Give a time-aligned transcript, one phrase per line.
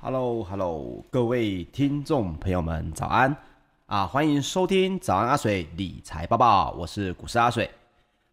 [0.00, 3.36] Hello，Hello，各位听众朋友们，早安
[3.86, 4.06] 啊！
[4.06, 7.68] 欢迎收听早安阿水理财报报，我是股市阿水。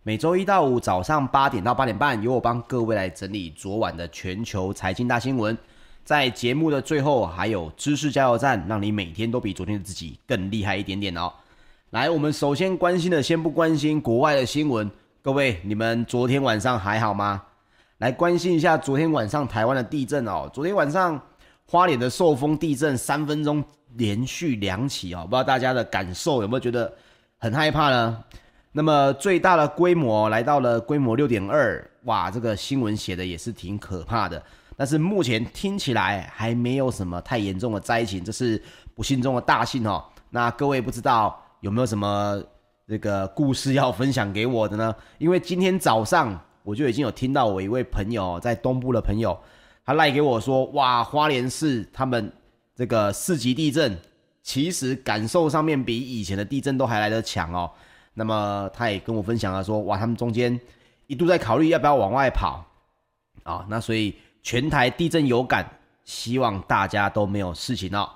[0.04, 5.58] 每周一到五早上八点到八点半，由我帮各位来整理昨晚的全球财经大新闻。
[6.04, 11.34] 在节目的最后，还有知识加油站，让你每天都比昨天的自己更厉害一点点哦。
[11.90, 14.90] 来，我们首先关心的，先不关心国外的新闻。
[15.24, 17.42] 各位，你们昨天晚上还好吗？
[17.98, 20.48] 来关心一下昨天晚上台湾的地震哦。
[20.54, 21.20] 昨天晚上
[21.68, 23.64] 花莲的寿丰地震三分钟
[23.96, 26.92] 连续两起哦，不知道大家的感受有没有觉得
[27.38, 28.24] 很害怕呢？
[28.72, 34.42] 那么最大的规模来到了规模六点二，哇，这个新闻写的也是挺可怕的。
[34.78, 38.62] 但是目前听起来还没有什么太严重的灾情，这是
[38.94, 40.04] 不幸中的大幸哦。
[40.30, 42.44] 那各位不知道有没有什么
[42.86, 44.94] 这个故事要分享给我的呢？
[45.18, 49.40] 因为今天早上我就已经有听到我一位朋友在东部的朋友，
[49.86, 52.32] 他赖给我说，哇，花莲市他们
[52.76, 53.98] 这个四级地震，
[54.42, 57.72] 其实感受上面比以前的地震都还来得强哦。
[58.16, 60.60] 那么他也跟我分享了说，哇，他们中间
[61.08, 62.66] 一度在考虑要不要往外跑
[63.44, 63.66] 啊。
[63.70, 64.16] 那所以。
[64.48, 65.68] 全台地震有感，
[66.04, 68.08] 希望大家都没有事情哦。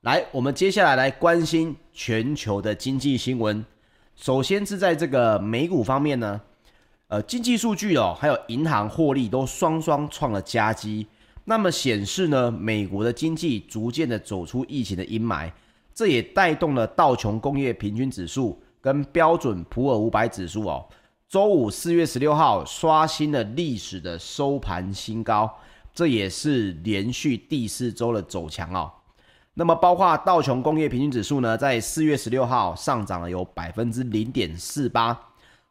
[0.00, 3.64] 来，我们接下来来关心全球的经济新闻。
[4.16, 6.40] 首先是在这个美股方面呢，
[7.08, 11.06] 呃，经济数据哦，还有银行获利都双双创了佳绩。
[11.44, 15.50] 那么显示呢，美国的经济逐渐的走出疫情的阴霾，
[15.94, 20.86] 这也带动了道琼工业平均指数跟标准普尔五百指数哦，
[21.26, 25.50] 周五四月十六号刷新了历史的收盘新高。
[25.94, 28.92] 这也是连续第四周的走强哦。
[29.54, 35.18] 那么，包括道琼工业平均指数呢，在四月十六号上涨了有百分之零点四八，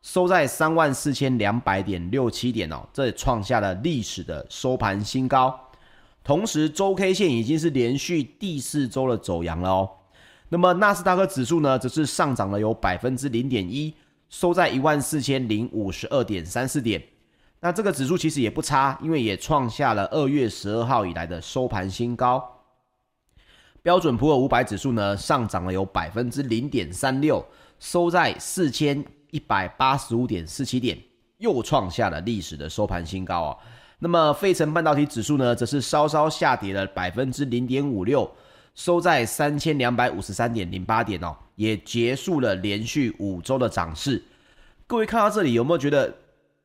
[0.08, 5.60] 收在三万四千两百点六七点哦，这也创下了历史的收盘新高。
[6.24, 9.90] 同时，周 K 线已经是连续第四周的走阳了哦。
[10.48, 13.94] 那么，纳斯达克指数呢，则是上涨了有百分之零点一，
[14.30, 17.04] 收在一万四千零五十二点三四点。
[17.60, 22.64] 那这个指数其实也不差，因为也创下了二月十二号以来的收盘新高。
[23.84, 27.46] 标准普尔五百指数呢，上涨了有百分之零点三六，
[27.78, 30.98] 收在四千一百八十五点四七点，
[31.38, 33.58] 又创下了历史的收盘新高哦。
[34.00, 38.30] 那么费城半导体指数呢，则是稍稍下跌了百分之零点五六，
[38.76, 44.24] 收在三千两百五十三点零八点哦，也结束了连续五周的涨势。
[44.86, 46.14] 各位看到这里有没有觉得？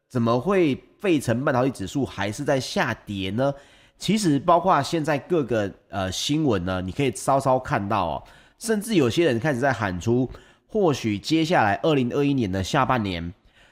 [0.08, 3.50] 怎么会费城半导体指数还是在下跌呢？
[3.96, 8.22] 其实包括现在各个呃新闻呢，你可以稍稍看到哦，
[8.58, 10.30] 甚至有些人开始在喊出，
[10.72, 13.30] 或许接下来二零二一年的下半年，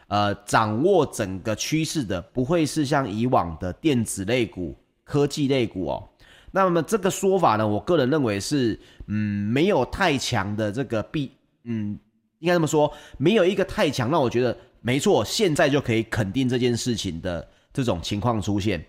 [0.08, 6.06] 呃，掌握整个趋势的不会是像以往的电子类股、科技类股哦。
[6.50, 11.32] 那么这个说法呢，我个人认为是，嗯，没有太强的这个必，
[11.64, 11.98] 嗯，
[12.40, 14.54] 应该这么说，没有一个太强，让我觉得。
[14.82, 18.82] 没错，现在就可以肯定这件事情的这种情况出现。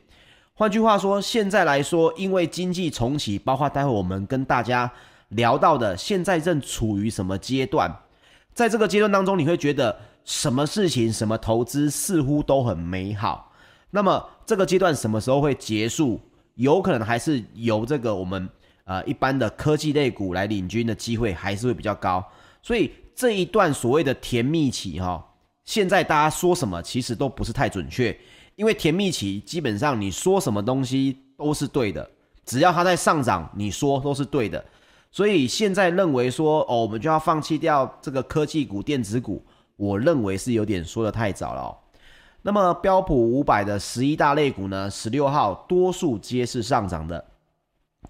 [0.54, 4.90] 换句话说，现在来说，因为经济重启，包括待会我们跟大家
[5.32, 7.94] 聊到的，现在正处于什么阶段？
[8.54, 13.52] 在这个阶段当中，你会觉得什么事情、什么投资似乎都很美好。
[13.90, 16.20] 那么这个阶段什么时候会结束？
[16.56, 18.48] 有可能还是由这个我们
[18.84, 22.24] 呃一般的科技类股来领军的机会还是会比较高。
[22.62, 25.26] 所以这一段所谓的甜蜜期，哈。
[25.64, 28.16] 现在大家说什么其实都不是太准确，
[28.58, 32.10] 因为甜蜜期基本上你说什么东西都是对的，
[32.46, 34.64] 只要它在上涨，你说都是对的。
[35.12, 41.78] 所以现在认为说哦，我们就要放弃掉这个科技股、电子股，我认为是有点说的太早了哦。
[42.44, 47.24] 那么标普五百的十一大类股呢，十六号多数皆是上涨的，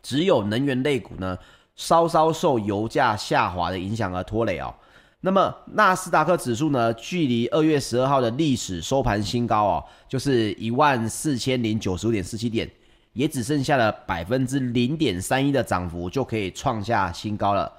[0.03, 1.37] 只有能源类股呢
[1.75, 4.73] 稍稍受油价下滑的影响而拖累哦。
[5.21, 12.69] 那么纳斯达克指数呢，距离二月十二号的历史收盘新高哦，就是一万四千零九十五点四七点，
[13.13, 17.71] 也只剩下了百分之零点三一的涨幅，就可以创下新高了。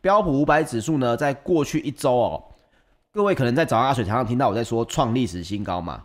[0.00, 2.44] 标普五百指数呢，在过去一周哦，
[3.12, 6.04] 各位可能在早上阿水常常听到我在说创历史新高嘛。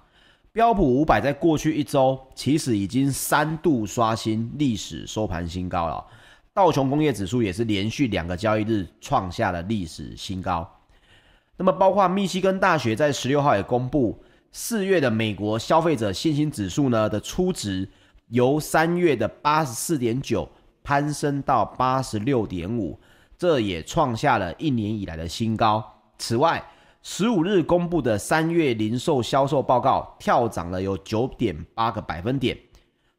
[0.51, 6.05] 标普五百在过去一周其实已经三度刷新历史收盘新高了。
[6.53, 10.67] 道琼工业指数也是连续两个交易日创下了历史新高。
[11.57, 17.89] 那么，包括密西根大学在十六号也公布四月的美国消费者信心指数呢的初值，
[18.29, 20.49] 由三月的八十四点九
[20.83, 22.99] 攀升到八十六点五，
[23.37, 25.83] 这也创下了一年以来的新高。
[26.18, 26.63] 此外，
[27.01, 32.57] 十五日公布的三月零售销售报告跳涨了有九点八个百分点。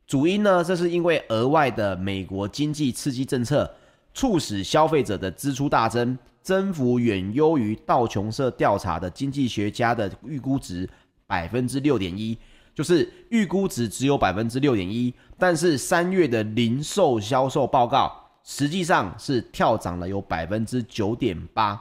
[0.06, 3.70] 主因呢，这是因为额外的美国经济刺激政策，
[4.12, 10.88] 促使消费者的支出大增，增幅远优于道琼社调查的经济学家的预估值
[11.26, 12.37] 百分之六点一，
[12.75, 18.12] 就是预估值只有百分之六点一，但是三月的零售销售报告
[18.43, 21.81] 实际上是跳涨了有百分之九点八。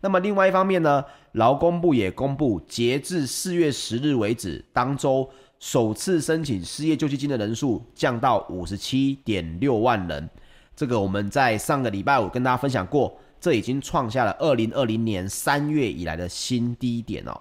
[0.00, 5.28] 那么另外一方面呢，劳工部也公布，截至四月十日为止，当周
[5.58, 10.30] 首次申请失业救济金的人数降到五十七点六万人。
[10.74, 17.38] 这个我们在上个礼拜五跟大家分享过，这已经创下了二零二零年三月以来的新低点哦。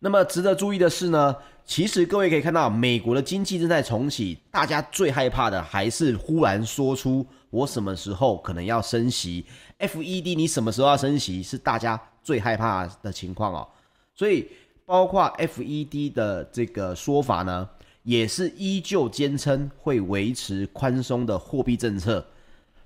[0.00, 1.34] 那么值得注意的是呢，
[1.64, 9.44] 其实各位可以看到，美国的经济正在重启，大家最害怕的还是忽然说出我什么时候可能要升息。
[9.78, 11.42] FED，你什么时候要升息？
[11.42, 13.66] 是大家最害怕的情况哦。
[14.14, 14.46] 所以，
[14.84, 17.68] 包括 FED 的这个说法呢，
[18.02, 22.24] 也是依旧坚称会维持宽松的货币政策。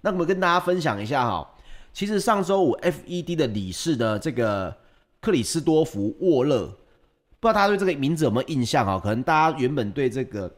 [0.00, 1.48] 那我们跟大家分享一下哈，
[1.92, 4.74] 其实上周五 FED 的理事的这个
[5.20, 6.72] 克里斯多福沃勒，
[7.40, 9.00] 不知道大家对这个名字有没有印象啊？
[9.02, 10.54] 可能大家原本对这个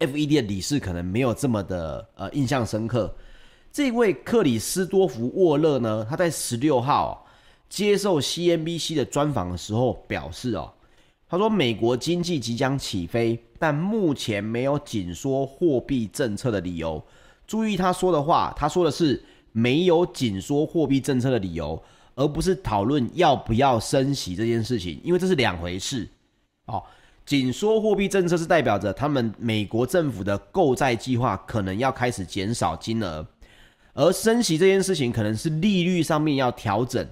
[0.00, 3.14] FED 的理事可能没有这么的呃印象深刻。
[3.70, 7.24] 这位克里斯多福沃勒呢，他在十六号
[7.68, 10.72] 接受 CNBC 的专访的时候表示哦，
[11.28, 17.00] 他说美国经济即将起飞，但目前没有紧缩货币政策的理由。
[17.46, 21.80] 注意他说的话，他说的是没有紧缩货币政策的理由，
[22.20, 26.06] 而不是讨论要不要升息这件事情，因为这是两回事
[26.66, 26.82] 哦。
[27.24, 33.26] 紧缩货币政策是代表着他们美国政府的购债计划可能要开始减少金额。
[33.94, 37.08] 而升息这件事情可能是利率上面要调整，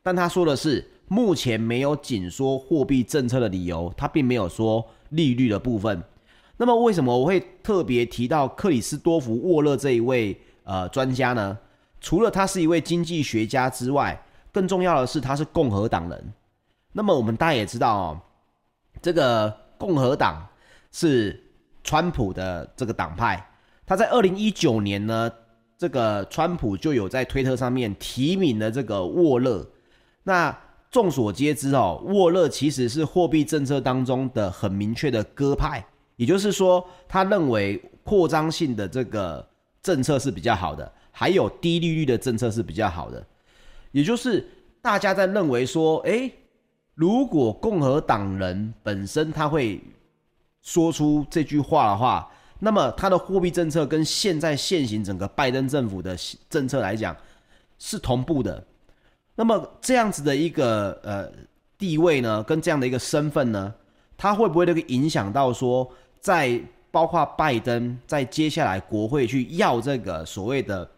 [0.00, 6.00] 但他说的是目前没有紧缩货币政策的理由，他并没有说利率的部分。
[6.56, 11.58] 那么为什么我会特别提到克里斯多福沃勒这一位呃专家呢？
[12.00, 14.20] 除了他是一位经济学家之外，
[14.52, 16.32] 更重要的是他是共和党人。
[16.92, 18.20] 那么我们大家也知道哦，
[19.00, 20.46] 这个共和党
[20.92, 21.42] 是
[21.82, 23.44] 川普的这个党派，
[23.86, 25.30] 他在二零一九年呢。
[25.78, 29.66] 这个川普就有在推特上面提名了这个沃勒。
[30.22, 30.56] 那
[30.92, 39.44] 众所皆知哦，沃勒其实是货币政策当中的很明确的鸽派，也就是说，他认为扩张性的这个
[39.82, 43.26] 政策是比较好的，还有低利率的政策是比较好的。
[43.92, 44.46] 也就是
[44.80, 46.32] 大家在认为说，诶，
[46.94, 49.80] 如果共和党人本身他会
[50.60, 52.28] 说出这句话的话。
[52.64, 56.16] 那么，他的货币政策跟现在现行整个拜登政府的
[56.48, 57.16] 政策来讲
[57.76, 58.64] 是同步的。
[59.34, 61.28] 那么这样子的一个呃
[61.76, 63.74] 地位呢，跟这样的一个身份呢，
[64.16, 66.60] 他会不会那个影响到说，在
[66.92, 70.88] 包括拜登在接下来国会去要这个所谓的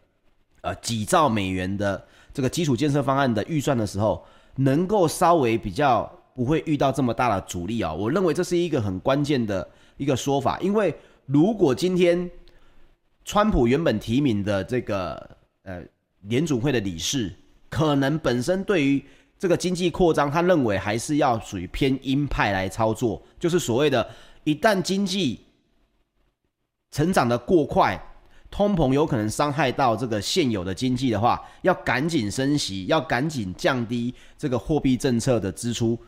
[0.60, 4.22] 呃几兆美元的这个基础建设方案的预算的时候，
[4.56, 7.90] 能够稍微比较不会遇到这么大的阻力啊？
[7.94, 10.94] 我认为这是一个很关键的一个说法，因为。
[11.26, 12.30] 如果今天
[13.24, 15.82] 川普原本提名的这个呃
[16.20, 17.32] 联总会的理事，
[17.70, 19.02] 可能本身对于
[19.38, 24.06] 这个经济扩张，他认为还是要属于偏鹰派来操作，就是所谓的，
[24.44, 25.40] 一旦经济
[26.90, 27.98] 成长的过快，
[28.54, 35.98] 通膨有可能伤害到这个现有的经济的话，要赶紧升息，要赶紧降低这个货币政策的支出，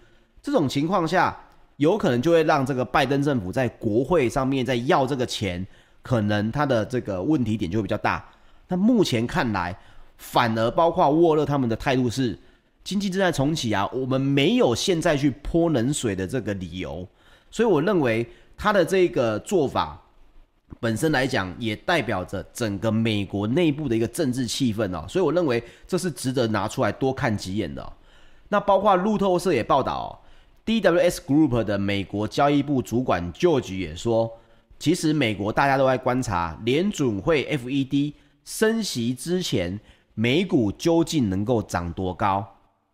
[0.40, 1.36] 这种情况下。
[1.78, 5.62] 有可能就会让这个拜登政府在国会上面在要这个钱，
[6.00, 8.26] 可能他的这个问题点就会比较大。
[8.68, 9.78] 那目前看来，
[10.16, 12.38] 反而包括沃勒他们的态度是，
[12.82, 17.06] 经济正在重启啊，我们没有现在去泼冷水的这个理由。
[17.50, 18.26] 所以我认为
[18.56, 20.02] 他的这个做法
[20.80, 25.04] 本身来讲，也代表着整个美国内部的一个政治气氛哦。
[25.09, 27.92] 所以我认为这是值得拿出来多看几眼的。
[28.49, 30.23] 那包括路透社也报道。
[30.66, 34.28] DWS Group 的美国交易部主管 George 也说，
[34.80, 38.14] 其实美国大家都在观察联准会 FED
[38.45, 39.78] 升息之前，
[40.14, 42.45] 美股究竟能够涨多高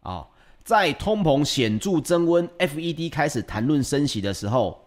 [0.02, 0.26] 啊、
[0.62, 4.84] 在通膨显著增温，FED 开始谈论升息的时候，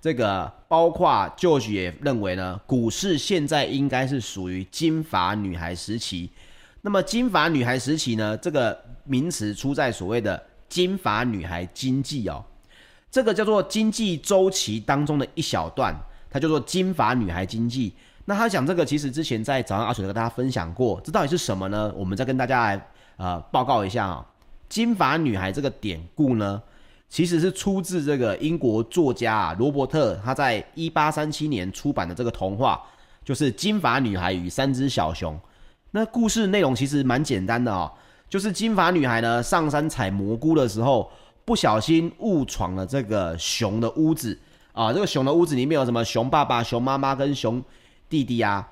[0.00, 6.30] 这个包括 George 也认为呢，股市现在应该是属于金发女孩时期。
[6.82, 10.42] 那么金发女孩时期呢，这个名词出在所谓的。
[10.68, 12.44] 金发女孩经济哦，
[13.10, 17.94] 这个叫做经济周期当中的一小段，它叫做金发女孩经济。
[18.26, 21.90] 那他讲这个，其实之前在早上阿水跟大家分享过，这到底是什么呢？
[21.96, 22.86] 我们再跟大家来
[23.16, 24.20] 呃报告一下啊、哦。
[24.68, 26.62] 金发女孩这个典故呢，
[27.08, 32.80] 其实是出自这个英国作家啊罗伯特他在一八三七年出版的这个童话，
[33.24, 35.34] 就是《金发女孩与三只小熊》。
[35.90, 37.90] 那故事内容其实蛮简单的哦，
[38.28, 41.10] 就是金发女孩呢上山采蘑菇的时候，
[41.46, 44.38] 不小心误闯了这个熊的屋子
[44.72, 44.92] 啊。
[44.92, 46.04] 这个熊的屋子里面有什么？
[46.04, 47.64] 熊爸爸、熊妈妈跟熊
[48.10, 48.68] 弟弟啊。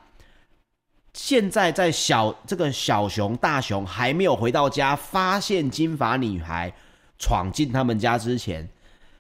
[1.15, 6.71] 现在在小这个小熊、大熊还没有回到家，发现金发女孩
[7.19, 8.69] 闯进他们家之前，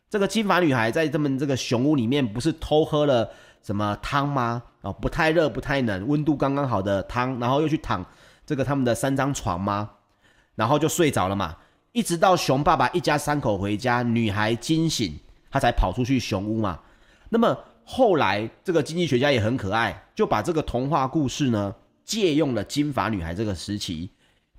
[0.09, 3.31] 这个金发女孩在他们这个熊屋里面不是偷喝了
[3.62, 4.62] 什么汤吗？
[4.83, 8.05] 哦，不太热、不太冷，温度刚刚好的汤，然后又去躺
[8.45, 9.91] 这个他们的三张床吗？
[10.55, 11.57] 然后就睡着了嘛。
[11.93, 15.19] 一直到熊爸爸一家三口回家，女孩惊醒，
[15.50, 16.81] 她才跑出去熊屋嘛。
[17.31, 21.75] 那么后来这个经济学家也很可爱，就把这个童话故事呢。
[22.05, 24.09] 借用了金发女孩这个时期，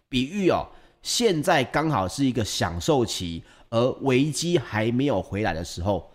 [0.10, 0.68] 比喻哦，
[1.08, 6.12] 现在刚好是一个享受期，而危机还没有回来的时候，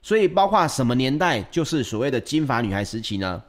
[0.00, 3.42] 所以包括什么年代，就是所谓的金发女孩时期呢？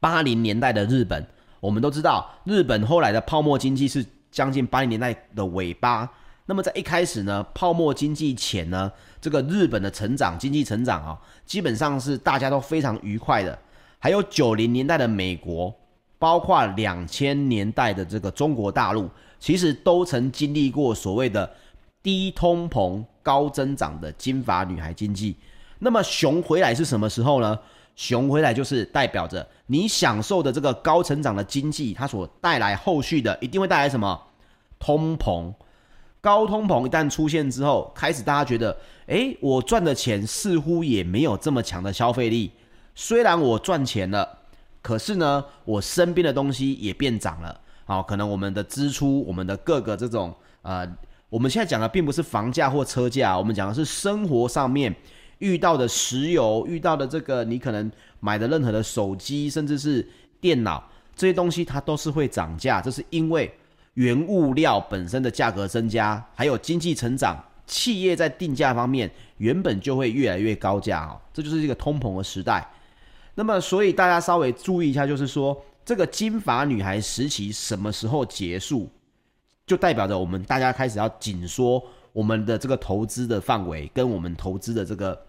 [0.00, 1.24] 八零年代的日本，
[1.60, 6.10] 我们都知道，日本后来的泡沫经济是将近八零年代的尾巴。
[6.46, 8.90] 那么在一开始呢，泡沫经济前呢，
[9.20, 13.56] 这个日本的成长，经济成长啊，基本上是大家都非常愉快的。
[14.00, 15.72] 还有九零年代的美国。
[16.18, 19.08] 包括两千年代的这个中国大陆，
[19.38, 21.50] 其实都曾经历过所谓的
[22.02, 25.36] 低通膨、高增长的金发女孩经济。
[25.78, 27.58] 那么熊回来是什么时候呢？
[27.94, 34.20] 熊回来就是代表着你享受的这个高成长的经济，它所带来后续的一定会带来什么？
[34.78, 35.52] 通膨。
[36.20, 42.50] 高通膨一旦出现之后，开始大家觉得，诶，我赚的钱似乎也没有这么强的消费力。
[42.94, 44.35] 虽然我赚钱了。
[44.86, 50.88] 可是呢，我身边的东西也变涨了，好，可能我们的支出，我们的各个这种呃，
[51.28, 54.94] 我们现在讲的并不是房价或车价，我们讲的是生活上面
[55.38, 57.90] 遇到的石油，遇到的这个你可能
[58.20, 60.08] 买的任何的手机，甚至是
[60.40, 63.52] 电脑这些东西，它都是会涨价，这是因为
[63.94, 72.64] 原物料本身的价格增加，还有经济成长，企业在定价方面原本就会越来越高价哦，这就是一个通膨的时代。
[73.38, 78.90] 那么，所以大家稍微注意一下，就是说，这个金发女孩时期什么时候结束，
[79.66, 85.26] 就代表着我们大家开始要紧缩我们的这个投资的范围跟我们投资的这个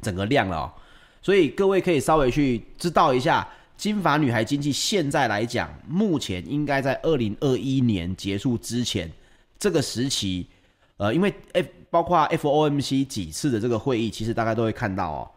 [0.00, 0.74] 整个量了。
[1.20, 9.12] 所以各位可以稍微去知道一下，金发女孩经济现在来讲，目前应该在二零二一年结束之前
[9.58, 10.48] 这个时期，
[10.96, 15.30] 呃，因为 F 包括 FOMC 几次的这个会议，其实大家都会看到哦。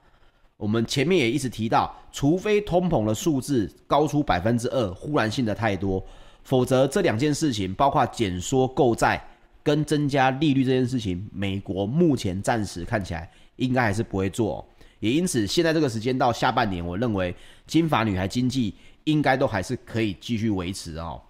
[0.57, 6.01] 我们前面也一直提到，除非通膨的数字高出百分之二，忽然性的太多，
[6.43, 9.21] 否则这两件事情，包括减缩购债
[9.61, 14.65] 跟增加利率这件事情，美国目前暂时看起来应该还是不会做。
[15.01, 17.35] 也因此，现在这个时间到下半年，我认为
[17.67, 21.21] 金发女孩经济应该都还是可以继续维持哦。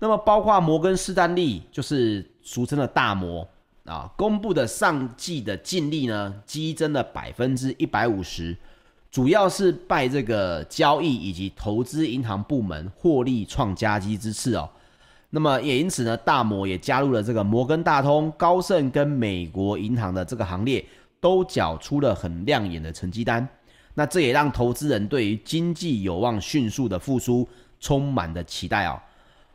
[0.00, 3.48] 那么，包括摩根士丹利，就是俗称的大摩。
[3.86, 8.56] 啊，公布的上季的净利呢，激增了百分之一百五十，
[9.10, 14.68] 主要是拜这个交易以及投资银行部门获利创佳绩之赐哦。
[15.30, 20.84] 那么也因此呢，大摩也加入了这个摩根大通、高盛跟美国银行的这个行列，
[21.20, 23.46] 都缴出了很亮眼的成绩单。
[23.94, 27.48] 那这也让投资人对于经济有望迅速的复苏
[27.80, 29.00] 充满了期待哦。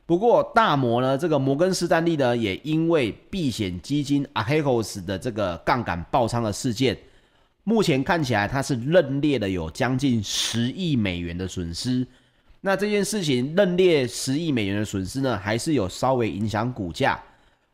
[0.06, 6.98] 不过大摩呢，这个摩根士丹利呢，也因为避险基金 Ahecos 的这个杠杆爆仓的事件，
[7.64, 12.06] 目前看起来它是认列了有将近十亿美元的损失。
[12.60, 17.18] 那这件事情认列十亿美元的损失呢，还是有稍微影响股价，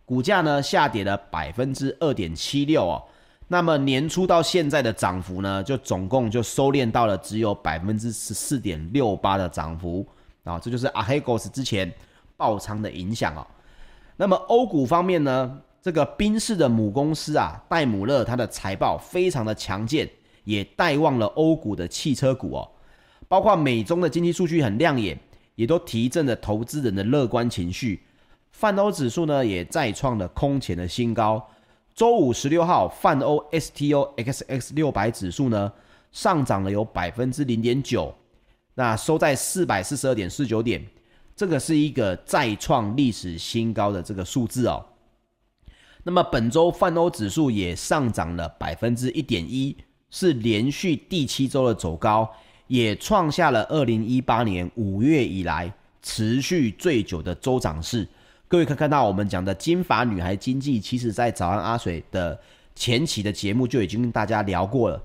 [0.05, 3.03] 股价呢下跌了百分之二点七六哦。
[3.47, 10.05] 那么年初到现在的涨幅呢，就总共就收敛到了只有百分之十四点六八的涨幅
[10.43, 11.91] 啊，这就是 Ahecos 之前。
[12.37, 13.45] 爆仓的影响哦，
[14.15, 20.07] 那么欧股方面呢，这个宾士的母公司啊，戴姆勒，它的财报非常的强健，
[20.43, 22.71] 也带旺了欧股的汽车股哦，
[23.27, 25.19] 包括美中的经济数据很亮眼，
[25.55, 28.03] 也都提振了投资人的乐观情绪。
[28.51, 31.45] 泛欧指数呢，也再创了空前的新高。
[31.93, 35.71] 周五十六号，泛欧 STOXX 六百指数呢，
[36.11, 38.13] 上涨了有百分之零点九，
[38.75, 40.83] 那收在四百四十二点四九点。
[41.37, 44.83] 这个是一个再创历史新高的这个数字哦。
[46.03, 49.77] 那么本周泛欧指数也上涨了百分之一点一，
[50.09, 52.27] 是连续第七周的走高，
[52.65, 55.71] 也创下了二零一八年五月以来
[56.01, 58.07] 持续最久的周涨势，
[58.47, 62.39] 各位可以看到，我们讲的金发女孩经济，其实在早安阿水的
[62.73, 64.99] 前期的节目就已经跟大家聊过了，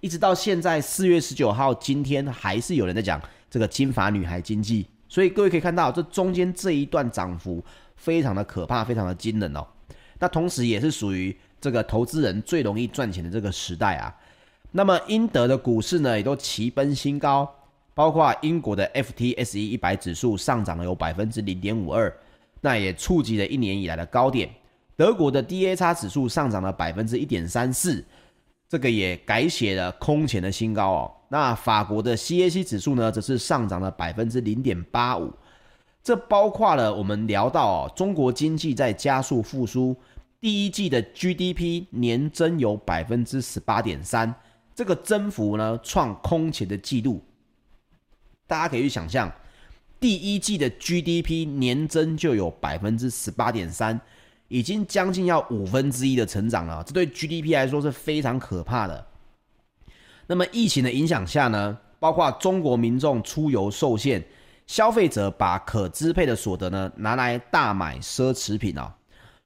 [0.00, 4.86] 一直到现在四月十九号，今天还是有人在讲这个金发女孩经济。
[5.08, 7.62] 所以各位可以看到，这中间这一段涨幅
[7.96, 9.66] 非常的可怕，非常的惊人哦。
[10.18, 14.14] 那同时也是属于这个投资人最容易赚钱的这个时代啊。
[14.72, 17.48] 那么英德的股市呢，也都齐奔新高，
[17.94, 22.14] 包括英国的 FTSE 一百指数上涨了有百分之零点五二。
[22.60, 24.50] 那也触及了一年以来的高点。
[24.96, 28.04] 德国的 DAX 指数上涨了百分之一点三四，
[28.68, 31.12] 这个也改写了空前的新高哦。
[31.28, 35.32] 那法国的 CAC 指数呢，则是上涨了百分之零点八五。
[36.02, 39.96] 这包括了我们聊到哦，中国经济在加速复苏，
[40.40, 44.32] 第一季的 GDP 年增有百分之十八点三，
[44.72, 47.24] 这个增幅呢创空前的纪录。
[48.46, 49.32] 大家可以去想象。
[49.98, 54.00] 第一季的 GDP 年增就有百分之十八点三，
[54.46, 59.04] 已经将近要五分之一的成长了，这对 GDP 来说是非常可怕的。
[60.26, 64.22] 那么疫情的影响下呢，包括中国民众出游受限，
[64.66, 68.92] 消费者把可支配的所得呢拿来大买奢侈品哦，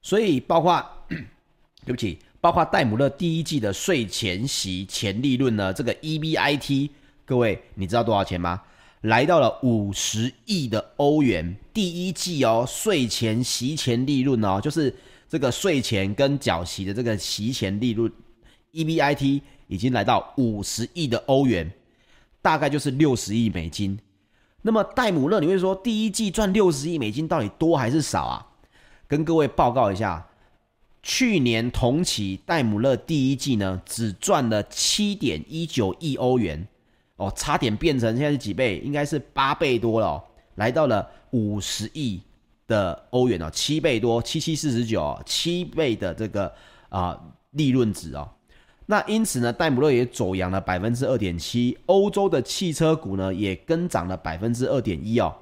[0.01, 0.85] 所以包括
[1.85, 6.91] 对不起，包括戴姆勒第一季的税前息前利润呢，这个 EBIT，
[7.27, 8.63] 各位你知道多少钱吗？
[9.03, 14.95] 来到了五十亿的欧元，第一季哦，税前息前利润哦，就是
[15.27, 18.13] 这个税前跟缴息的这个息前利润
[18.73, 19.41] ，EBIT
[19.71, 21.71] 已经来到五十亿的欧元，
[22.43, 23.97] 大概就是六十亿美金。
[24.63, 28.47] 那么戴姆勒，你会说第一季赚六十亿美金到底多还是少啊？
[29.07, 30.27] 跟各位报告一下，
[31.05, 36.67] 去年同期戴姆勒第一季呢，只赚了七点一九亿欧元。
[37.15, 38.79] 哦，差点变成现在是几倍？
[38.79, 40.25] 应该是八倍多了哦，
[40.57, 42.21] 来到了五十亿
[42.67, 46.53] 的欧元哦，七倍多，七七四十九，七倍的这个
[46.89, 47.19] 啊、
[47.53, 48.29] 利润值哦。
[48.91, 55.33] 那因此呢，戴姆勒也走扬了百分之二点七，欧洲的汽车股呢也跟涨了百分之二点一哦。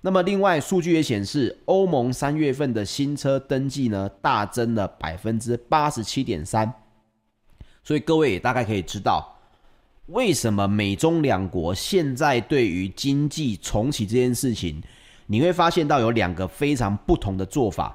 [0.00, 6.72] 那么另外数据也显示，欧盟三月份的新车登记呢大增了百分之八十七点三，
[7.82, 9.36] 所以各位也大概可以知道。
[10.06, 14.82] 为什么美中两国现在对于经济重启这件事情，
[15.26, 17.94] 你会发现到有两个非常不同的做法。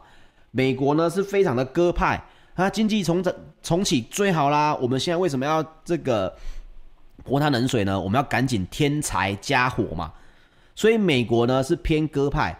[0.51, 2.23] 美国呢是非常的鸽派，
[2.59, 4.75] 啊，经济重整重启最好啦。
[4.75, 6.35] 我们现在为什么要这个
[7.23, 7.97] 泼他冷水呢？
[7.97, 10.11] 我们要赶紧添柴加火嘛。
[10.75, 12.59] 所以美国呢是偏鸽派，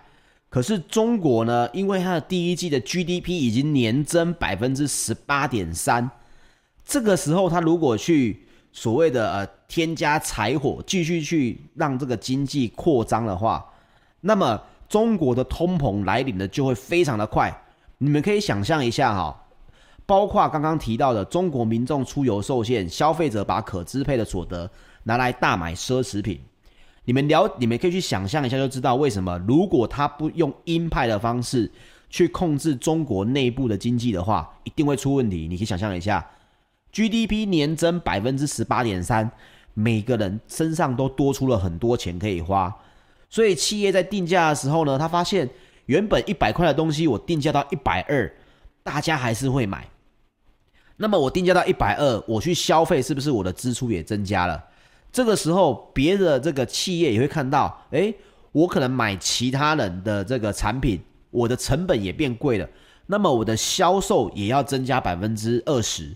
[0.49, 6.09] 可是中国呢，因为它的第一季的 GDP 已经年增百分之十八点三，
[6.85, 8.45] 这个时候它如果去。
[8.71, 13.65] 所谓的呃添加柴火，继续去让这个经济扩张的话，
[14.21, 17.51] 那么中国的通膨来临的就会非常的快。
[17.97, 19.48] 你们可以想象一下哈，
[20.09, 24.67] 包括刚刚提到的中国民众出游受限，消费者把可支配的所得
[25.03, 26.41] 拿来大买奢侈品。
[27.05, 31.71] 你们了，你们可以去想象一下，就知道为什么如果他不用鹰派的方式
[32.09, 35.47] 去控制中国内部的经济的话，一定会出问题。
[35.47, 36.25] 你可以想象一下。
[36.91, 39.29] GDP 年增百分之十八点三，
[39.75, 42.75] 每个人身上都多出了很多钱可以花，
[43.29, 45.47] 所以企业在定价的时候呢，他发现
[45.85, 48.33] 原本一百块的东西，我定价到一百二，
[48.81, 49.87] 大家还是会买。
[51.01, 54.61] 那么我定价到一百二，我去消费，是不是我的支出也增加了？
[55.13, 58.13] 这个时候，别的这个企业也会看到，诶，
[58.51, 62.69] 我可能买其他人的这个产品，我的成本也变贵了，
[63.07, 66.13] 那么我的销售也要增加百分之二十。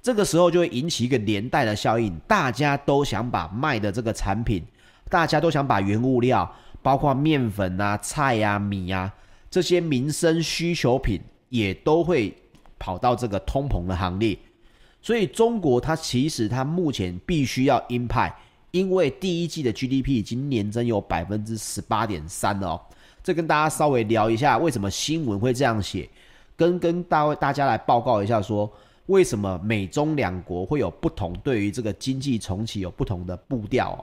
[0.00, 4.64] 这个时候就会引起一个连带的效应，大家都想把卖的这个产品，
[5.10, 6.48] 大家都想把原物料，
[6.80, 9.12] 包括面粉啊、菜啊、米啊
[9.50, 12.34] 这些民生需求品，也都会
[12.82, 14.36] 跑到这个通膨的行列。
[15.00, 18.34] 所以中国它其实它目前必须要鹰派，
[18.72, 22.80] 因为第一季的 GDP 已经年增有百分之十八点三了哦。
[23.22, 26.10] 这跟大家稍微聊一下，为什么新闻会这样写，
[26.56, 28.68] 跟跟大大家来报告一下说。
[29.06, 31.32] 为什么美中两国会有不同？
[31.40, 33.98] 对于这个经济重启有不同的步调哦。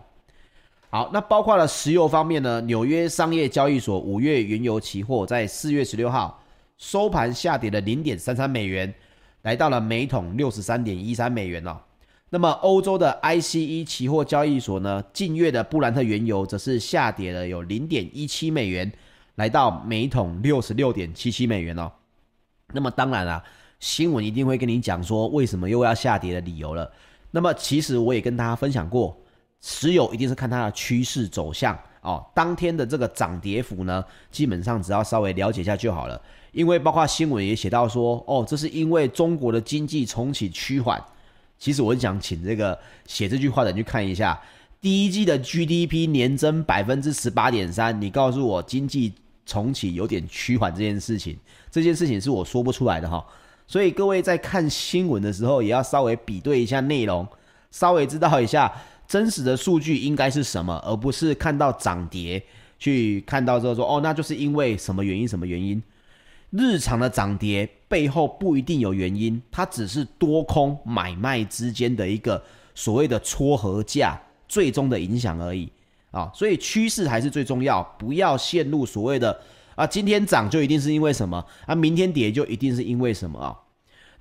[0.89, 2.59] 好，那包括了石油方面呢？
[2.61, 6.38] 纽约商业交易所五月原油期货在四月十六号
[6.79, 8.91] 收盘下跌了零点三三美元，
[9.43, 11.79] 来到了每桶六十三点一三美元哦。
[12.31, 18.91] 那么欧洲的 ICE 期货交易所呢，近月的布兰特原油则是下跌了有零点一七美元，
[19.35, 21.91] 来到每桶六十六点七七美元哦。
[22.73, 23.43] 那么当然了。
[23.79, 26.91] 新闻一定会跟你讲说为什么又要下跌的理由了。
[27.31, 29.17] 那么其实我也跟大家分享过，
[29.61, 36.19] 石油一定是看它的趋势走向，哦，当天的这个涨跌幅呢，基本上只要稍微了解一下就好了。
[36.51, 40.99] 因为包括新闻也写到说，哦，这是因为中国的经济重启趋缓。
[41.59, 44.41] 其实我很想请这个写这句话的人去看一下，
[44.81, 49.13] 第一季的 GDP 年增百分之十八点三，你告诉我经济
[49.45, 51.37] 重启有点趋缓这件事情，
[51.69, 53.23] 这件事情是我说不出来的哈。
[53.67, 57.27] 所以各位在看新闻的时候，也要稍微比对一下内容，
[57.69, 58.73] 稍微知道一下
[59.09, 62.41] 真实的数据应该是什么，而不是看到涨跌
[62.77, 65.81] 去看到之后说，哦，那就是因为什么原因什么原因。
[66.51, 72.39] 日常的涨跌背后不一定有原因，它只是多空买卖之间的一个
[72.75, 75.67] 所谓的撮合价最终的影响而已
[76.11, 79.39] 啊，所以趋势还是最重要，不要陷入所谓的
[79.73, 83.57] 啊今天涨就一定是因为什么啊，明天跌就一定是因为什么啊。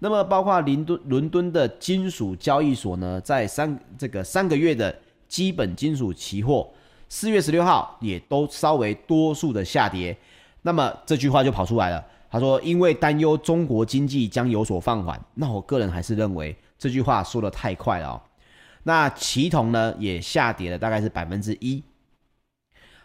[0.01, 6.69] 那么包括伦敦伦敦的金属交易所呢，在三这个三个月的基本金属期货，
[7.09, 10.17] 四月十六号也都稍微多数的下跌，
[10.63, 12.05] 那么这句话就跑出来了。
[12.31, 18.21] 他说：“因为担忧中国经济将有所放缓，那我个人还是认为这句话说的太快了哦。
[18.83, 21.83] 那期铜呢也下跌了，大概是百分之一。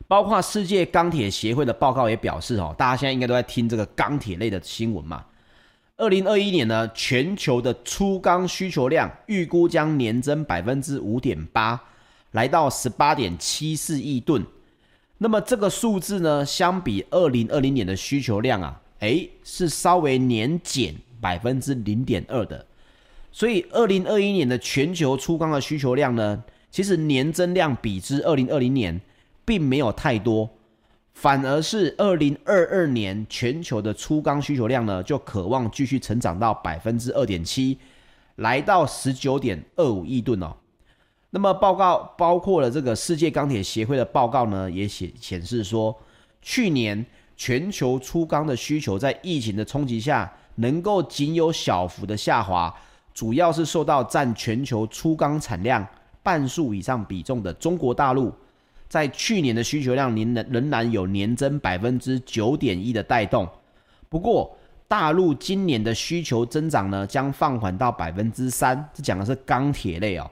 [0.08, 5.24] 包括世界钢铁协会的报告也表示哦，大家现在应该都在听这个钢铁类的新闻嘛。
[5.98, 11.80] 二零二一年呢，全球的粗钢需求量预估将年增百分之五点八，
[12.32, 14.44] 来到十八点七四亿吨。
[15.20, 22.66] 那么这个数字呢，相比二零二零年的需求量啊。”诶，是稍微年减百分之零点二的，
[23.34, 29.02] 所以二零二一年的全球粗钢的需求量呢，其实年增量比之二零二零年
[29.44, 30.50] 并没有太多，
[31.14, 37.78] 反而是二零二二年全球的粗钢需求量呢，就渴望继续成长到百分之二点七，
[38.36, 40.56] 来到十九点二五亿吨哦。
[41.30, 45.98] 那么报告包括了这个世界钢铁协会的报告呢，也显显示说，
[46.42, 47.06] 去年。
[47.36, 52.74] 全球粗钢的需求在疫情的冲击下，能够仅有小幅的下滑，
[53.12, 55.86] 主要是受到占全球粗钢产量
[56.22, 58.32] 半数以上比重的中国大陆，
[58.94, 63.50] 在去年的需求量仍然仍然有年增百分之九点一的带动。
[64.08, 64.56] 不过，
[64.88, 70.30] 大陆今年的需求增长呢，将放缓到百分之三，这讲的是钢铁类哦。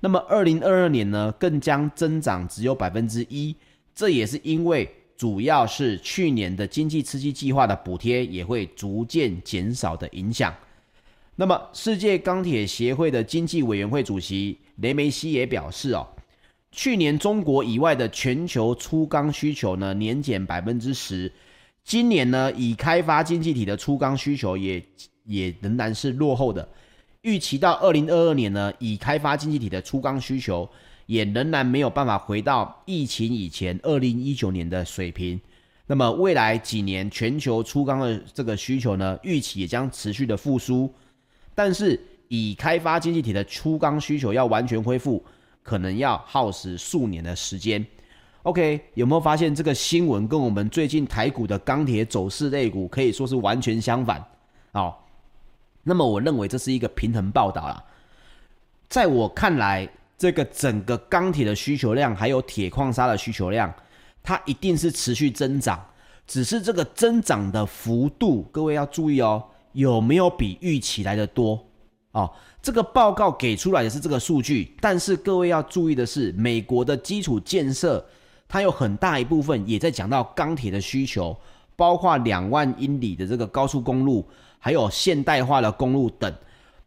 [0.00, 3.54] 那么，二零二二年呢，更将增长只有百分之一，
[3.94, 4.92] 这也是因为。
[5.16, 10.52] 主要是去年的经济刺激计划的补贴也会逐渐减少的影响。
[11.36, 16.04] 那么，世界钢铁协会的经济委员会主席雷梅西也表示，哦，
[16.74, 21.30] 去年中国以外的全球粗钢需求呢年减百分之十，
[21.84, 24.84] 今年呢已开发经济体的粗钢需求也
[25.24, 26.68] 也仍然是落后的。
[27.22, 30.68] 预期到二零二二年呢，已开发经济体的粗钢需求。
[31.06, 35.38] 也仍然没有办法回到疫情以前二零一九年的水平。
[35.86, 40.90] 那么未来几年全球粗钢的这个需求呢，预期也将持续的复苏。
[41.54, 45.22] 但是已开发经济体的粗钢需求要完全恢复，
[45.64, 47.84] 可能要耗时数年的时间。
[48.44, 54.24] OK，有没有发现这个新闻跟我们最近台股的钢铁走势类股可以说是完全相反？
[54.70, 55.04] 好，
[55.82, 57.82] 那么我认为这是一个平衡报道啦。
[58.88, 59.88] 在我看来。
[60.16, 63.70] 这个整个钢铁的需求量，还有铁矿砂的需求量，
[64.22, 65.84] 它一定是持续增长，
[66.24, 71.66] 只是这个增长的幅度，各位要注意哦，有没有比预期来的多？
[72.14, 72.30] 哦，
[72.62, 78.04] 这个报告给出来的是这个数据，但是各位要注意的是，美国的基础建设，
[78.46, 81.36] 它有很大一部分也在讲到钢铁的需求，
[81.74, 84.24] 包括两万英里的这个高速公路，
[84.60, 86.32] 还有现代化的公路等。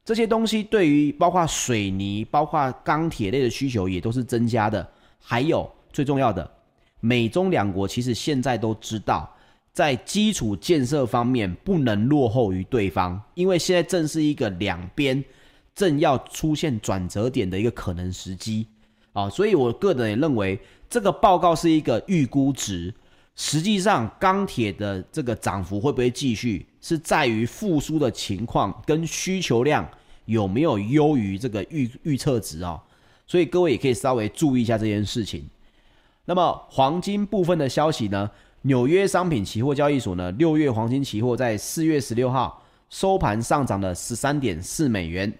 [0.06, 4.88] 这些东西对于包括水泥、包括钢铁类的需求也都是增加的。
[5.20, 6.50] 还有最重要的，
[7.02, 9.30] 美中两国其实现在都知道，
[9.78, 15.24] 在基础建设方面不能落后于对方，因为现在正是一个两边
[15.76, 18.66] 正要出现转折点的一个可能时机
[19.14, 19.30] 啊。
[19.30, 20.60] 所以我个人也认为，
[20.90, 22.92] 这个报告是一个预估值。
[23.36, 29.88] 实际上，钢铁的这个涨幅会不会继续，是在于复苏的情况跟需求量
[30.26, 32.82] 有没有优于这个预预测值啊？
[33.28, 35.48] 所以各位也可以稍微注意一下这件事情。
[36.26, 38.32] 那么黄金部分的消息呢？
[38.68, 45.34] 纽约商品期货交易所呢，六月黄金期货在四月十六号收盘上涨了十三点四美元，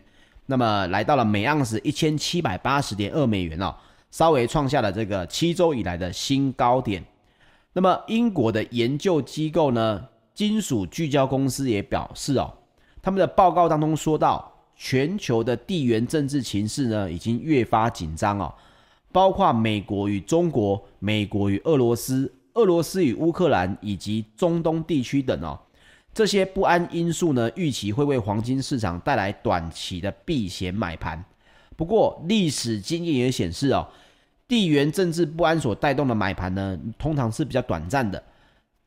[0.46, 3.76] 那么来到了每盎司一千七百八十点二美元哦，
[4.12, 7.04] 稍微创下了这个七周以来的新高点。
[7.74, 12.54] 那么，英国的研究机构呢，金属聚焦公司也表示哦，
[13.02, 18.54] 他们的报告当中说到，全球的地缘政治情势呢，已经越发紧张哦，
[19.12, 25.58] 包括美国与中国、美国与俄罗斯、俄罗斯与乌克兰以及中东地区等哦，
[26.12, 31.24] 这些不安因素呢，预期会为黄金市场带来短期的避险买盘。
[31.76, 33.88] 不过，历史经验也显示哦，
[34.48, 38.22] 地缘政治不安所带动的买盘呢，通常是比较短暂的。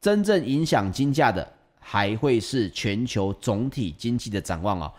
[0.01, 4.93] 真正影响金价的，还会是全球总体经济的展望哦。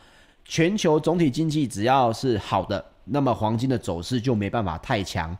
[0.45, 5.37] 全球总体经济只要是好的，那么黄金的走势就没办法太强。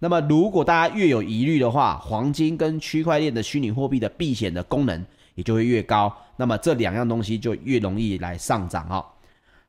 [0.00, 6.12] 那么，如果大家越有疑虑的话，黄金跟区块链的虚拟货币的避险的功能也就会越高。
[6.36, 9.06] 那么，这两样东西就越容易来上涨哦。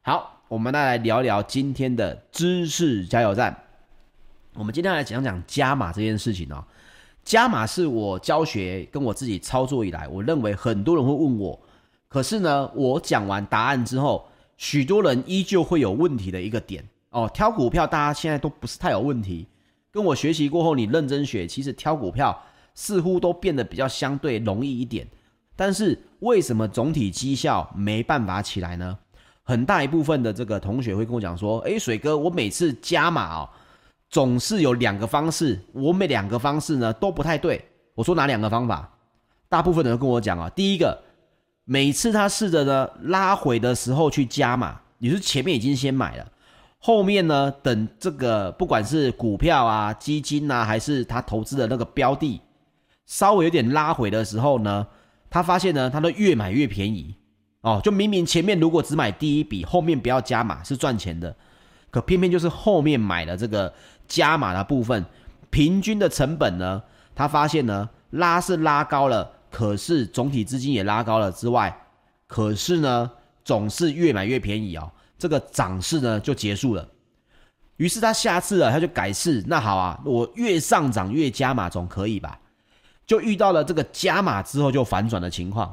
[0.01, 0.39] 好。
[0.51, 3.57] 我们再来聊聊今天的知识加油站。
[4.55, 6.61] 我们今天来讲讲加码这件事情哦。
[7.23, 11.57] 加码是我教学跟我自己操作以来，我认为很多人会问我，
[12.09, 17.31] 可是呢，我讲完答案之后，许多人依旧会有问题的一个点哦。
[17.33, 19.47] 挑股票，大家现在都不是太有问题。
[19.91, 22.41] 跟我学习过后，你认真学，其实挑股票
[22.73, 25.07] 似乎都变得比较相对容易一点。
[25.55, 28.97] 但是为什么总体绩效没办法起来呢？
[29.43, 33.49] 很大一部分的这个同学会跟我讲说：“诶，水哥，我每次加码哦，
[34.09, 38.89] 总是有两个方式，我每两个方式呢都不太对。”我说哪两个方法？
[39.49, 40.97] 大部分人跟我讲啊，第一个，
[41.65, 46.31] 每次他试着呢拉回的时候去加码，你是前面已经先买了，
[46.83, 52.41] 后面呢等这个不管是股票啊、基金啊，还是他投资的那个标的，
[53.05, 54.87] 稍微有点拉回的时候呢，
[55.29, 57.15] 他发现呢，他都越买越便宜。
[57.61, 61.35] 哦，就明明前面如果只买第一笔，后面不要加码是赚钱的，
[61.91, 63.71] 可偏偏就是后面买了这个
[64.07, 65.05] 加码的部分，
[65.51, 66.81] 平均的成本呢，
[67.13, 71.85] 他发现呢拉是拉高了，可是总体资金也拉高了之外，
[72.25, 73.11] 可是呢
[73.43, 76.87] 总是越买越便宜哦，这个涨势呢就结束了。
[77.77, 82.39] 于是他下次啊他就改试，那好啊，我越上涨越加码总可以吧？
[83.05, 85.71] 就遇到了这个加码之后就反转的情况。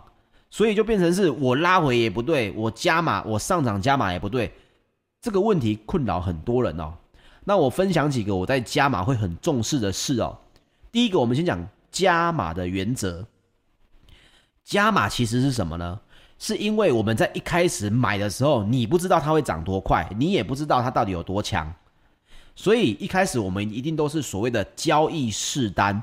[0.51, 4.53] 所以就变成是我拉回也不对，我加码我上涨加码也不对，
[5.23, 6.93] 这个问题困扰很多人哦。
[7.45, 10.37] 那我分享几个我在加码会很重视的事哦。
[10.93, 13.27] 第一个，我们先讲加码的原则。
[14.63, 15.99] 加码其实是什么呢？
[16.39, 21.73] 是因为我们在一开始买的时候，你不知道它会涨多快，你也不知道它到底有多强，
[22.55, 26.03] 所以一开始我们一定都是所谓的交易试单，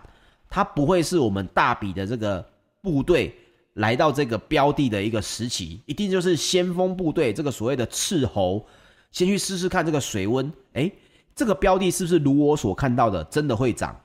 [0.49, 2.45] 它不会是我们大笔的这个
[2.81, 3.35] 部队。
[3.75, 8.65] 来到这个标的的一个时期，一定就是先锋部队，这个所谓的斥候，
[9.11, 10.89] 先去试试看这个水温，诶，
[11.35, 13.99] 这个标的是不是如我所看到的，真的会涨？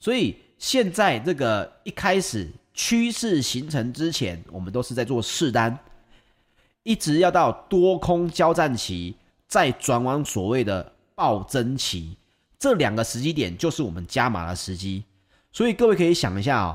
[0.00, 5.76] 所以现在这个一开始趋势形成之前，我们都是在做试单，
[6.82, 9.16] 一直要到多空交战期，
[9.48, 12.16] 再转往所谓的暴增期，
[12.58, 15.02] 这两个时机点就是我们加码的时机。
[15.50, 16.70] 所以各位可以想一下啊、哦。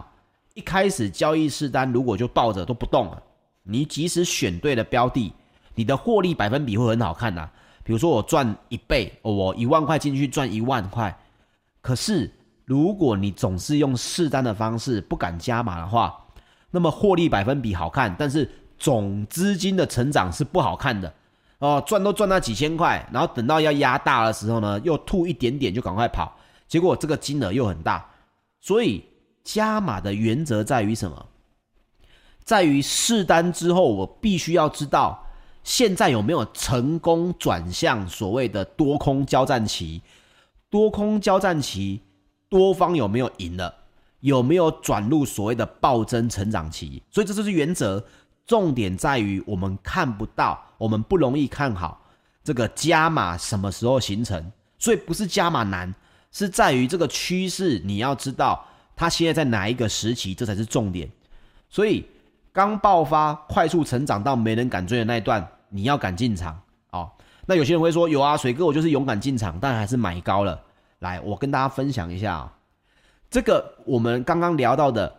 [0.54, 3.24] 一开始交易试单，如果就抱着都不动了，
[3.64, 5.32] 你即使选对了标的，
[5.76, 7.50] 你的获利百分比会很好看呐、
[7.86, 11.18] 比如说我赚一倍，哦我一万块进去赚一万块。
[11.80, 12.30] 可是
[12.72, 16.18] 如果你总是用试单的方式，不敢加码的话，
[16.70, 21.14] 那么获利百分比好看，但是总资金的成长是不好看的
[21.60, 21.84] 哦。
[21.86, 26.34] 赚都赚那几千块，然后等到要压大的时候呢，又吐一点点就赶快跑，
[26.70, 28.10] 结果这个金额又很大，
[28.62, 29.04] 所以。
[29.44, 31.26] 加码的原则在于什么？
[32.44, 35.26] 在于试单之后，我必须要知道
[35.64, 40.00] 现在有没有成功转向所谓的多空交战期。
[40.70, 42.00] 多空交战期，
[42.52, 43.74] 多方有没有赢了？
[44.20, 47.02] 有没有转入所谓的暴增成长期？
[47.10, 48.04] 所以这就是原则。
[48.46, 52.02] 重点在于我们看不到，我们不容易看好
[52.44, 54.52] 这个加码什么时候形成。
[54.78, 55.94] 所以不是加码难，
[56.32, 58.66] 是在于这个趋势，你要知道。
[58.96, 60.36] 它现在在哪一个时期？
[60.36, 61.10] 这才是重点。
[61.70, 62.06] 所以
[62.52, 66.62] 刚爆发、快速成长到没人敢追的那一段，你要敢进场
[66.92, 67.10] 哦。
[67.46, 70.62] 那有些人会说：“有啊，水哥，我就是勇敢进场，但还是买高了。”
[71.02, 72.58] 来，我跟大家分享一下啊，
[73.30, 75.16] 这个我们刚刚聊到的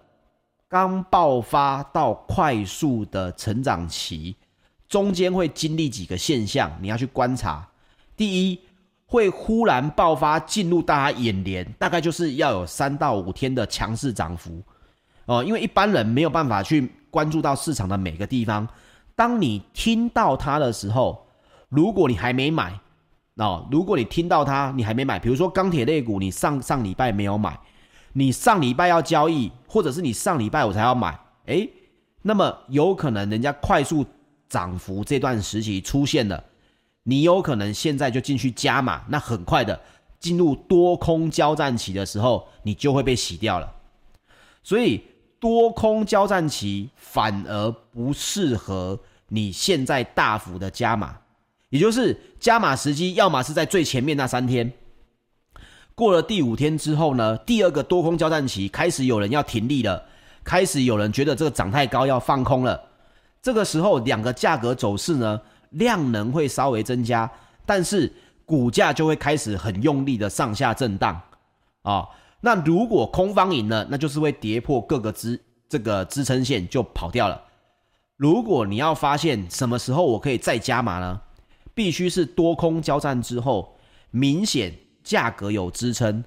[0.66, 4.34] 刚爆发到快速的成长期，
[4.88, 7.68] 中间会经历几个现象，你要去观察。
[8.16, 8.58] 第一。
[9.04, 14.62] 会忽然爆发进入大家眼帘，大概就是要有三到五天的强势涨幅
[15.26, 18.66] 哦，因为一般人没有办法去关注到市场的每个地方。
[19.14, 21.26] 当你听到它的时候，
[21.68, 22.80] 如果你还没买
[23.36, 27.58] 哦，如果你听到它你还没买，比如说钢铁类股，你上上礼拜没有买，
[28.12, 31.68] 你上礼拜要交易，或者是你上礼拜我才要买，诶，
[32.20, 34.04] 那么有可能人家快速
[34.48, 36.44] 涨幅这段时期出现了。
[37.04, 39.80] 你有可能现在就进去加码，那很快的
[40.20, 43.74] 进入多空交战期的时候，你就会被洗掉了。
[44.62, 45.02] 所以
[45.40, 51.16] 多空交战期反而不适合你现在大幅的加码，
[51.72, 54.70] 也就是加码时机，要么是在最前面那三天，
[55.94, 60.04] 过了第五天之后呢，第二个多空交战期开始有人要停利了，
[60.44, 62.78] 开始有人觉得这个涨太高要放空了，
[63.40, 67.28] 这个时候两个价格走势呢，量能会稍微增加，
[67.64, 68.12] 但是。
[68.44, 71.18] 股价就会开始很用力的上下震荡，
[71.82, 72.06] 啊、
[72.40, 77.40] 那如果空方赢了，那就是会跌破各个支这个支撑线就跑掉了。
[78.16, 81.18] 如果你要发现什么时候我可以再加码呢？
[81.74, 83.76] 必须是多空交战之后，
[84.10, 86.24] 明显价格有支撑，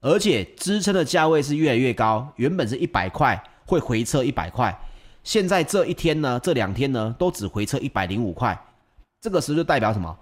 [0.00, 2.32] 而且支撑的价位是越来越高。
[2.36, 4.76] 原本是一百块，会回撤一百块，
[5.24, 8.58] 现在这一天呢，这两天呢，都只回撤一百零五块。
[9.20, 10.18] 这个时候就代表什么？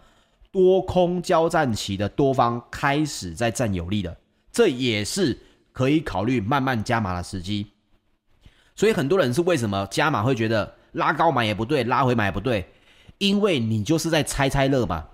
[0.52, 4.16] 多空交战期的多方开始在占有利了，
[4.50, 5.38] 这也是
[5.72, 7.68] 可以考虑慢慢加码的时机。
[8.74, 12.68] 所以很多人是为什么加码会觉得拉高买也不对，拉回买也不对？
[13.20, 15.06] 因为你就是在猜猜乐嘛，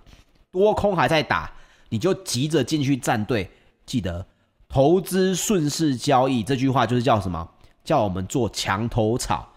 [0.52, 1.52] 多空还在打，
[1.88, 3.50] 你就急着进去站队。
[3.84, 4.24] 记得
[4.68, 7.48] 投资顺势交易这句话就是叫什么？
[7.84, 9.52] 叫我们做墙头草。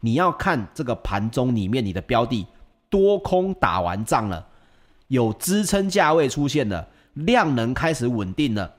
[0.00, 2.44] 你要看这个盘中里面你的标的
[2.90, 4.48] 多空打完仗了。
[5.06, 8.74] 有支撑价位出现了，量能开始稳定了，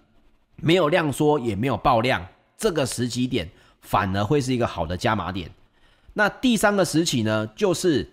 [0.57, 3.49] 没有量缩也没有爆量，这个时机点
[3.79, 5.49] 反而会是一个好的加码点。
[6.13, 8.11] 那第三个时期呢，就是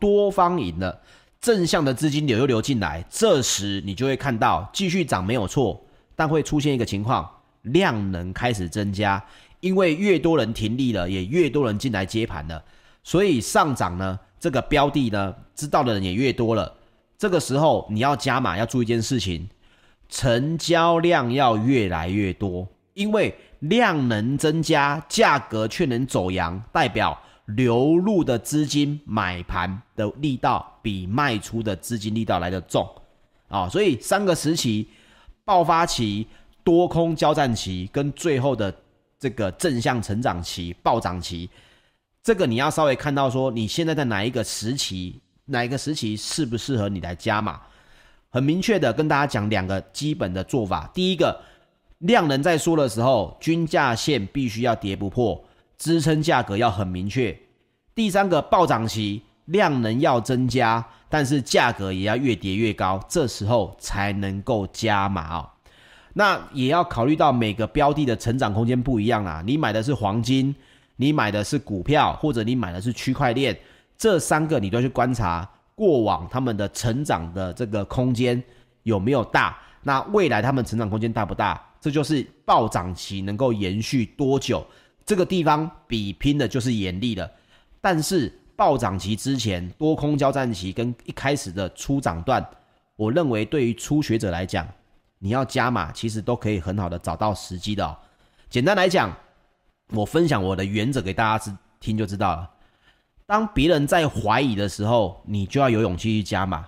[0.00, 1.00] 多方赢了，
[1.40, 5.80] 正向的资金流又流进来，这时你就会看到继续涨没有错，
[6.16, 7.28] 但会出现一个情况，
[7.62, 9.24] 量能开始增加，
[9.60, 12.62] 因为越多人停利了，也越多人进来接盘了，
[13.02, 16.74] 所以上涨呢，这个标的呢，知道的人也越多了。
[17.16, 19.48] 这个时候你要加码，要注意一件事情，
[20.08, 27.18] 成交量要越来越多，因为量能增加，价格却能走阳，代表
[27.56, 32.88] 流入的资金买盘的力道比卖出的资金力道来得重
[33.48, 34.88] 啊，所以三个时期：
[35.44, 36.26] 爆发期、
[36.62, 38.74] 多空交战期跟最后的
[39.18, 41.48] 这个正向成长期、暴涨期，
[42.22, 45.20] 这个你要稍微看到说你现在在哪一个时期。
[45.50, 47.58] 哪一个时期适不适合你来加码？
[48.28, 50.86] 很明确的跟大家讲两个基本的做法。
[50.92, 51.40] 第一个，
[52.00, 55.42] 量能在缩的时候，均价线必须要跌不破，
[55.78, 57.38] 支撑价格要很明确。
[57.94, 65.48] 第三个，暴涨期量能要增加，但是价格也要越跌越高，这时候才能够加码哦。
[66.12, 69.42] 那也要考虑到每个标的的成长空间不一样啦。
[69.46, 70.54] 你买的是黄金，
[70.96, 73.56] 你买的是股票，或者你买的是区块链。
[73.96, 78.42] 这三个你都要去观察过往他们的成长的这个空间
[78.82, 81.60] 有没有大，那未来他们成长空间大不大？
[81.80, 84.66] 这就是暴涨期能够延续多久，
[85.08, 87.30] 这个地方比拼的就是眼力了。
[87.80, 92.46] 但是暴涨期之前多空交战期跟一开始的初涨段，
[92.94, 94.68] 我认为对于初学者来讲，
[95.18, 97.96] 你要加码其实都可以很好的找到时机的哦。
[98.50, 99.10] 简单来讲，
[99.92, 102.50] 我分享我的原则给大家听就知道了。
[103.24, 106.64] 当别人在怀疑的时候，你就要有勇气去加码；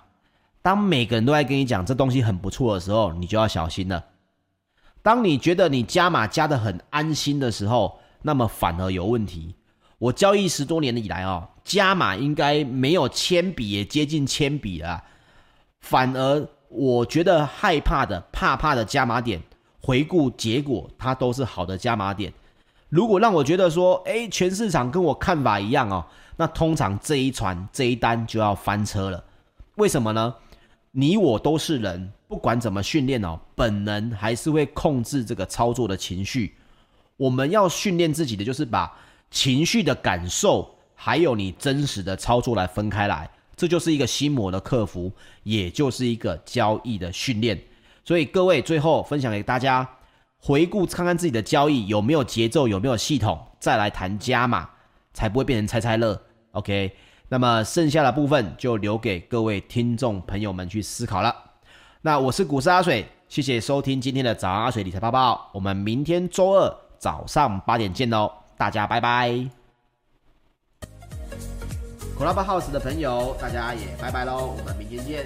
[0.63, 4.03] 当每个人都在跟你讲这东西很不错的时候，你就要小心了。
[5.03, 9.55] 当你觉得你加码加的很安心的时候，那么反而有问题。
[9.97, 15.03] 我交易十多年以来哦，加码应该没有铅笔也接近铅笔了。
[15.79, 19.41] 反而我觉得害怕的、怕怕的加码点，
[19.79, 22.33] 回顾结果它都是好的加码点。
[22.89, 26.05] 如果让我觉得说，诶，全市场跟我看法一样哦。
[26.35, 29.23] 那通常这一船这一单就要翻车了，
[29.75, 30.33] 为什么呢？
[30.91, 36.55] 你我都是人，不管怎么训练哦，本能还是会控制这个操作的情绪。
[37.21, 38.91] 我们要训练自己的就是把
[39.29, 45.11] 情绪的感受还有你真实的操作来分开来，这就是一个心魔的克服，
[45.43, 47.61] 也就是一个交易的训练。
[48.03, 49.87] 所以各位最后分享给大家，
[50.39, 54.67] 回顾看看自己的交易有没有节奏，有没有系统，再来谈加码，
[55.13, 56.19] 才不会变成猜猜乐。
[56.53, 56.91] OK，
[57.29, 61.35] 那么剩下的部分就留给各位听众朋友们去思考了。
[62.01, 65.51] 那我是股市阿水，谢谢收听今天的早安阿水理财报报。
[65.53, 69.31] 我们明天周二早上八点见哦，大家拜拜。
[72.15, 75.25] Clubhouse 的朋友，大家也拜拜喽，我们明天见。